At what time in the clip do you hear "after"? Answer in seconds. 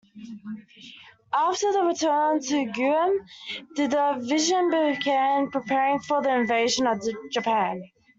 1.31-1.71